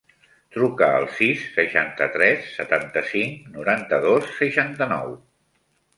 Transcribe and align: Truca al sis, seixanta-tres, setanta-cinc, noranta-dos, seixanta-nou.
Truca 0.53 0.87
al 1.01 1.03
sis, 1.17 1.43
seixanta-tres, 1.57 2.47
setanta-cinc, 2.55 3.39
noranta-dos, 3.59 4.29
seixanta-nou. 4.43 5.13